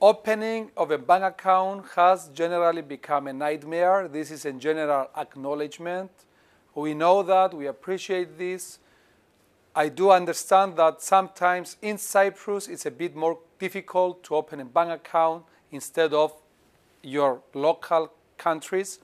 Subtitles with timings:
[0.00, 4.08] Opening of a bank account has generally become a nightmare.
[4.08, 6.10] This is a general acknowledgement.
[6.74, 8.78] We know that, we appreciate this.
[9.74, 14.66] I do understand that sometimes in Cyprus it's a bit more difficult to open a
[14.66, 16.34] bank account instead of
[17.02, 18.98] your local countries.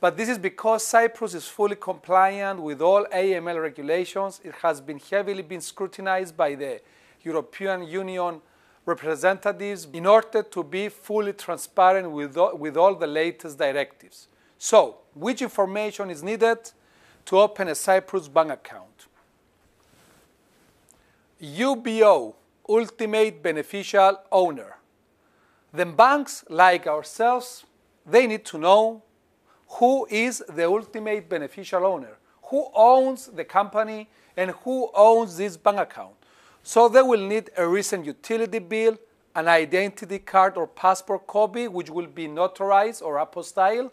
[0.00, 4.40] But this is because Cyprus is fully compliant with all AML regulations.
[4.42, 6.80] It has been heavily been scrutinized by the
[7.22, 8.40] European Union
[8.86, 14.28] representatives in order to be fully transparent with all, with all the latest directives.
[14.58, 16.58] So, which information is needed
[17.26, 19.06] to open a Cyprus bank account?
[21.42, 22.34] UBO,
[22.68, 24.76] Ultimate Beneficial Owner.
[25.72, 27.64] The banks, like ourselves,
[28.04, 29.02] they need to know
[29.78, 35.78] who is the ultimate beneficial owner, who owns the company, and who owns this bank
[35.78, 36.19] account.
[36.62, 38.98] So they will need a recent utility bill,
[39.34, 43.90] an identity card or passport copy, which will be notarized or apostille,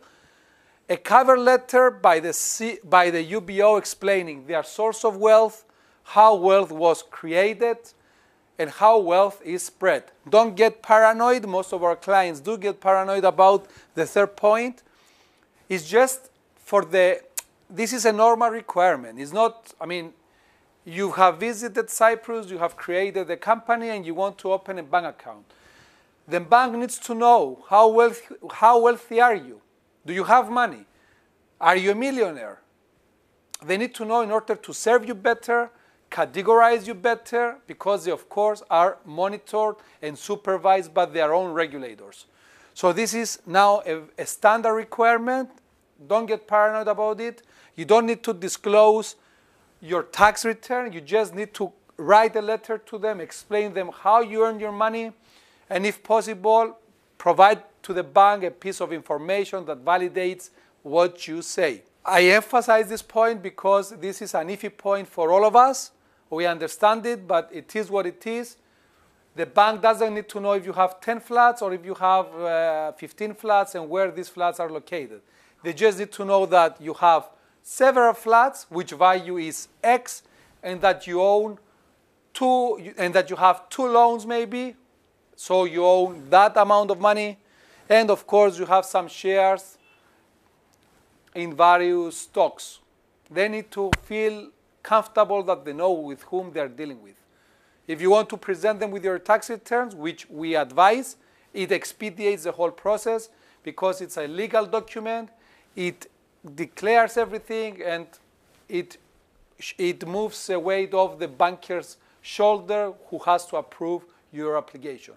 [0.89, 5.65] a cover letter by the, C, by the UBO explaining their source of wealth,
[6.03, 7.77] how wealth was created,
[8.57, 10.03] and how wealth is spread.
[10.27, 11.45] Don't get paranoid.
[11.45, 14.81] Most of our clients do get paranoid about the third point.
[15.69, 17.21] It's just for the,
[17.69, 19.19] this is a normal requirement.
[19.19, 20.13] It's not, I mean,
[20.88, 24.83] you have visited Cyprus, you have created a company, and you want to open a
[24.83, 25.43] bank account.
[26.25, 29.59] The bank needs to know how wealthy, how wealthy are you?
[30.05, 30.85] Do you have money?
[31.59, 32.61] Are you a millionaire?
[33.65, 35.71] They need to know in order to serve you better,
[36.09, 42.27] categorize you better, because they, of course, are monitored and supervised by their own regulators.
[42.73, 45.49] So this is now a, a standard requirement.
[46.08, 47.41] Don't get paranoid about it.
[47.75, 49.15] You don't need to disclose
[49.81, 50.94] your tax return.
[50.94, 54.72] You just need to write a letter to them, explain them how you earn your
[54.72, 55.11] money,
[55.70, 56.77] and if possible,
[57.17, 60.49] provide to the bank a piece of information that validates
[60.83, 61.83] what you say.
[62.05, 65.92] I emphasize this point because this is an iffy point for all of us.
[66.30, 68.58] We understand it, but it is what it is.
[69.36, 72.26] The bank doesn't need to know if you have 10 flats or if you have
[72.36, 75.21] uh, 15 flats and where these flats are located.
[75.64, 77.30] They just need to know that you have
[77.70, 80.23] several flats which value is X
[80.64, 81.60] and that you own
[82.33, 84.73] two and that you have two loans maybe.
[85.36, 87.38] So you own that amount of money.
[87.89, 89.78] And of course you have some shares
[91.36, 92.80] in various stocks.
[93.30, 94.49] They need to feel
[94.82, 97.16] comfortable that they know with whom they're dealing with.
[97.86, 101.17] If you want to present them with your tax returns which we advise
[101.54, 103.30] it expedites the whole process
[103.61, 105.30] because it's a legal document.
[105.76, 106.10] It
[106.55, 108.08] declares everything and
[108.69, 108.97] it,
[109.77, 115.13] it moves the weight off the banker's shoulder who has to approve your application.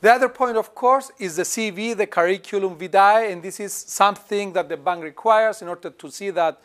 [0.00, 4.52] The other point, of course, is the CV, the curriculum vitae, and this is something
[4.52, 6.60] that the bank requires in order to see that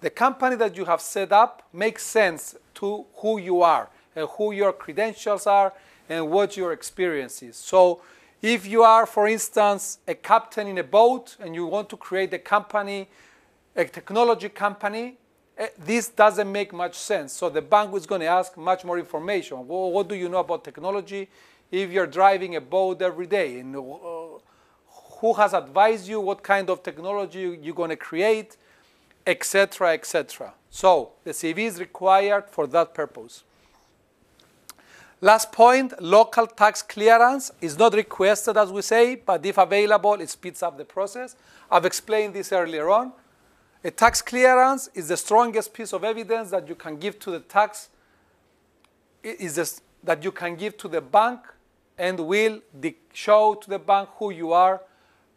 [0.00, 4.52] the company that you have set up makes sense to who you are and who
[4.52, 5.72] your credentials are
[6.08, 7.56] and what your experience is.
[7.56, 8.02] So
[8.42, 12.32] if you are, for instance, a captain in a boat and you want to create
[12.34, 13.08] a company,
[13.74, 15.16] a technology company,
[15.56, 17.32] eh, this doesn't make much sense.
[17.32, 19.66] So the bank is going to ask much more information.
[19.66, 21.28] Well, what do you know about technology
[21.70, 23.60] if you're driving a boat every day?
[23.60, 23.80] And uh,
[25.20, 26.20] who has advised you?
[26.20, 28.56] What kind of technology you're going to create?
[29.26, 29.92] Etc.
[29.92, 30.52] Etc.
[30.70, 33.44] So the CV is required for that purpose.
[35.22, 40.28] Last point, local tax clearance is not requested, as we say, but if available, it
[40.28, 41.36] speeds up the process.
[41.70, 43.12] I've explained this earlier on.
[43.82, 47.40] A tax clearance is the strongest piece of evidence that you can give to the
[47.40, 47.88] tax,
[49.22, 51.40] is this, that you can give to the bank
[51.96, 52.60] and will
[53.14, 54.82] show to the bank who you are,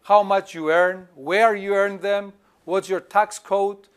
[0.04, 2.34] how much you earn, where you earn them,
[2.66, 3.88] what's your tax code,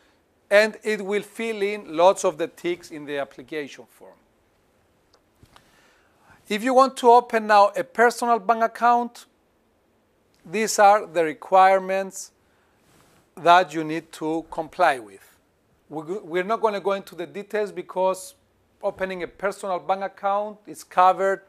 [0.49, 4.13] and it will fill in lots of the ticks in the application form.
[6.49, 9.25] If you want to open now a personal bank account,
[10.45, 12.31] these are the requirements
[13.37, 15.21] that you need to comply with.
[15.89, 18.35] We're not going to go into the details because
[18.81, 21.43] opening a personal bank account is covered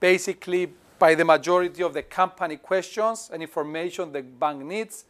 [0.00, 5.04] basically by the majority of the company questions and information the bank needs.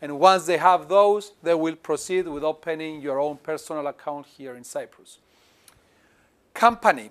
[0.00, 4.54] And once they have those, they will proceed with opening your own personal account here
[4.54, 5.18] in Cyprus.
[6.54, 7.10] Company.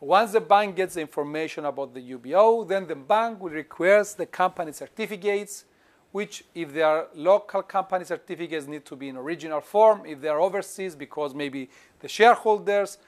[0.00, 4.26] Once the bank gets the information about the UBO, then the bank will request the
[4.26, 5.64] company certificates,
[6.12, 10.06] which if they are local company certificates need to be in original form.
[10.06, 11.68] If they are overseas, because maybe
[11.98, 12.98] the shareholders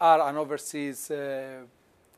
[0.00, 1.62] are an overseas uh,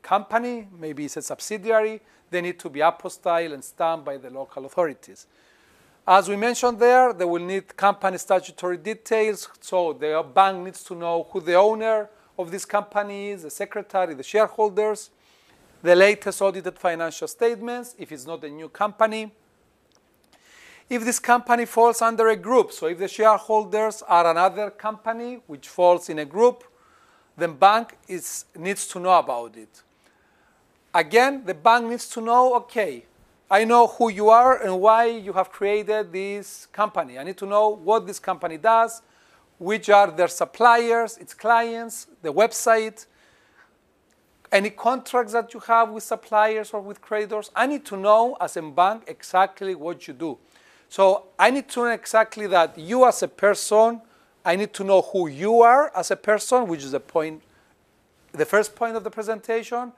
[0.03, 1.99] company, maybe it's a subsidiary,
[2.29, 5.25] they need to be apostille and stamped by the local authorities.
[6.07, 10.93] As we mentioned there, they will need company statutory details, so the bank needs to
[10.93, 15.09] know who the owner of this company is, the secretary, the shareholders,
[15.83, 19.29] the latest audited financial statements, if it's not a new company.
[20.89, 25.67] If this company falls under a group, so if the shareholders are another company which
[25.67, 26.63] falls in a group,
[27.37, 29.83] then bank is, needs to know about it.
[30.93, 33.05] Again, the bank needs to know, okay,
[33.51, 37.19] I know who you are and why you have created this company.
[37.19, 39.01] I need to know what this company does,
[39.59, 43.05] which are their suppliers, its clients, the website,
[44.51, 47.51] any contracts that you have with suppliers or with creditors.
[47.55, 50.37] I need to know as a bank exactly what you do.
[50.87, 54.01] So I need to know exactly that you as a person,
[54.43, 57.43] I need to know who you are as a person, which is the point,
[58.31, 59.91] the first point of the presentation.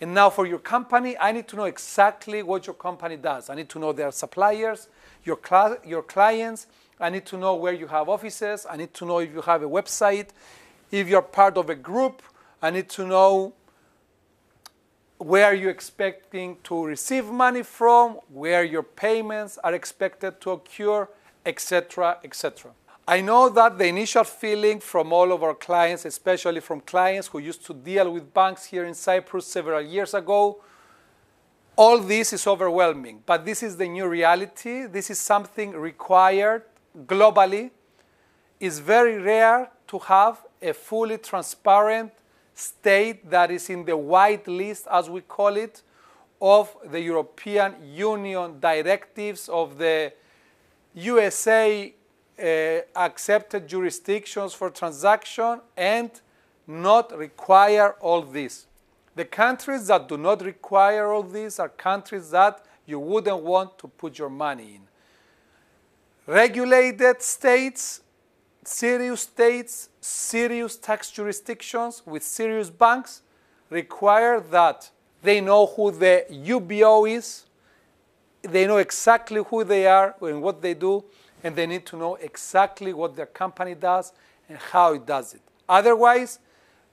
[0.00, 3.48] And now for your company, I need to know exactly what your company does.
[3.48, 4.88] I need to know their suppliers,
[5.22, 6.66] your, cl- your clients.
[7.00, 8.66] I need to know where you have offices.
[8.68, 10.28] I need to know if you have a website.
[10.90, 12.22] If you're part of a group,
[12.62, 13.52] I need to know
[15.18, 21.08] where you're expecting to receive money from, where your payments are expected to occur,
[21.44, 22.72] etc., etc.
[23.06, 27.38] I know that the initial feeling from all of our clients, especially from clients who
[27.38, 30.62] used to deal with banks here in Cyprus several years ago,
[31.76, 33.22] all this is overwhelming.
[33.26, 34.86] But this is the new reality.
[34.86, 36.62] This is something required
[37.06, 37.70] globally.
[38.60, 42.12] It's very rare to have a fully transparent
[42.54, 45.82] state that is in the white list, as we call it,
[46.40, 50.12] of the European Union directives of the
[50.94, 51.92] USA
[52.38, 52.44] uh,
[52.96, 56.10] accepted jurisdictions for transaction and
[56.66, 58.66] not require all this.
[59.14, 63.88] The countries that do not require all this are countries that you wouldn't want to
[63.88, 64.80] put your money in.
[66.26, 68.00] Regulated states,
[68.64, 73.20] serious states, serious tax jurisdictions with serious banks
[73.68, 74.90] require that
[75.22, 77.44] they know who the UBO is,
[78.40, 81.04] they know exactly who they are and what they do,
[81.42, 84.12] and they need to know exactly what their company does
[84.48, 85.42] and how it does it.
[85.68, 86.38] Otherwise,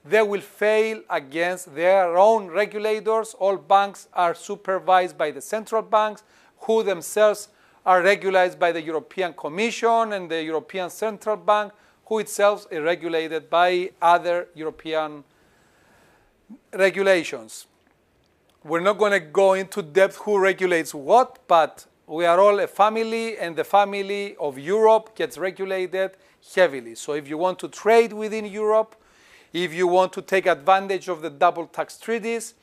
[0.04, 3.33] they will fail against their own regulators.
[3.36, 6.24] All banks are supervised by the central banks,
[6.62, 7.50] who themselves
[7.86, 11.74] are regulated by the European Commission and the European Central Bank,
[12.06, 15.24] who itself is regulated by other European
[16.74, 17.68] regulations.
[18.63, 22.68] We're not going to go into depth who regulates what, but we are all a
[22.68, 26.12] family, and the family of Europe gets regulated
[26.54, 26.95] heavily.
[26.95, 28.95] So if you want to trade within Europe,
[29.54, 32.54] if you want to take advantage of the double tax treaties,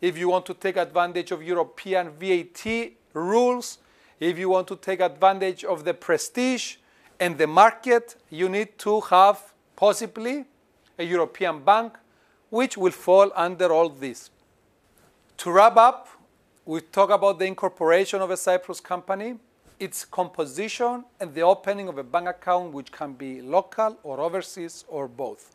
[0.00, 3.78] if you want to take advantage of European VAT rules,
[4.20, 6.76] if you want to take advantage of the prestige
[7.20, 10.44] and the market, you need to have possibly
[10.98, 11.96] a European bank
[12.50, 14.30] which will fall under all this.
[15.38, 16.08] To wrap up,
[16.64, 19.34] we talk about the incorporation of a Cyprus company,
[19.78, 24.84] its composition, and the opening of a bank account, which can be local or overseas
[24.88, 25.54] or both.